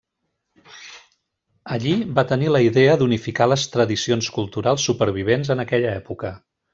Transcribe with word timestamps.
Allí, 1.75 1.91
va 2.19 2.23
tenir 2.33 2.49
la 2.55 2.61
idea 2.69 2.95
d'unificar 3.01 3.47
les 3.53 3.67
tradicions 3.77 4.31
culturals 4.39 4.87
supervivents 4.91 5.53
en 5.57 5.63
aquella 5.65 5.93
època. 6.03 6.33